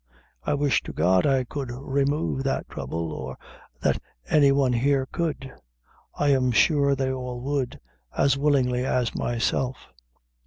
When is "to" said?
0.81-0.93